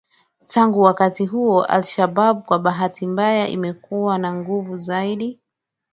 Tangu 0.47 0.81
wakati 0.81 1.25
huo 1.25 1.63
alShabab 1.63 2.43
kwa 2.45 2.59
bahati 2.59 3.07
mbaya 3.07 3.47
imekuwa 3.47 4.17
na 4.17 4.33
nguvu 4.33 4.77
zaidi 4.77 5.39